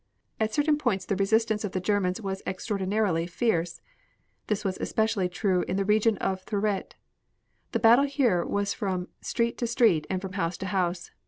[0.39, 3.81] At certain points the resistance of the Germans was extraordinarily fierce.
[4.47, 6.95] This was especially true in the region of Thouret.
[7.71, 11.11] The battle here was from street to street and from house to house.